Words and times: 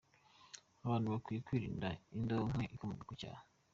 Abantu 0.85 1.07
bakwiye 1.13 1.39
kwirinda 1.47 1.87
indonke 2.15 2.63
ikomoka 2.75 3.03
ku 3.07 3.13
cyaha. 3.21 3.43